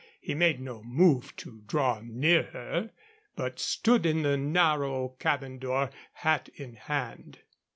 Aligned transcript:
He 0.19 0.33
made 0.33 0.59
no 0.59 0.81
move 0.81 1.35
to 1.35 1.61
draw 1.67 2.01
near 2.03 2.41
her, 2.45 2.89
but 3.35 3.59
stood 3.59 4.03
in 4.03 4.23
the 4.23 4.35
narrow 4.35 5.09
cabin 5.19 5.59
door, 5.59 5.91
hat 6.13 6.49
in 6.55 6.73
hand. 6.73 7.37